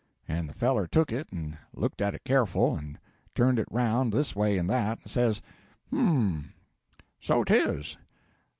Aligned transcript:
And 0.27 0.49
the 0.49 0.55
feller 0.55 0.87
took 0.87 1.11
it, 1.11 1.31
and 1.31 1.59
looked 1.75 2.01
at 2.01 2.15
it 2.15 2.23
careful, 2.25 2.75
and 2.75 2.97
turned 3.35 3.59
it 3.59 3.67
round 3.69 4.11
this 4.11 4.35
way 4.35 4.57
and 4.57 4.67
that, 4.67 4.97
and 5.03 5.07
says, 5.11 5.43
'H'm 5.93 6.53
so 7.19 7.43
'tis. 7.43 7.97